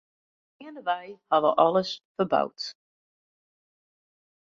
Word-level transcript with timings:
Geandewei 0.59 1.07
ha 1.29 1.37
we 1.43 1.51
alles 1.65 1.91
ferboud. 2.15 2.59